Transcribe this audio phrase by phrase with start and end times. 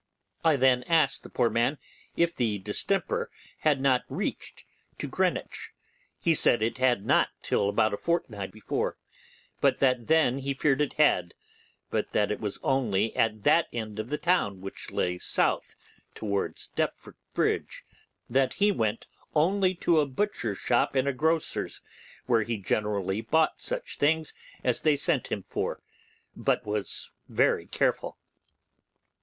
[0.43, 1.77] I then asked the poor man
[2.15, 4.65] if the distemper had not reached
[4.97, 5.73] to Greenwich.
[6.19, 8.97] He said it had not till about a fortnight before;
[9.59, 11.35] but that then he feared it had,
[11.91, 15.75] but that it was only at that end of the town which lay south
[16.15, 17.83] towards Deptford Bridge;
[18.27, 19.05] that he went
[19.35, 21.79] only to a butcher's shop and a grocer's,
[22.25, 24.33] where he generally bought such things
[24.63, 25.79] as they sent him for,
[26.35, 28.17] but was very careful.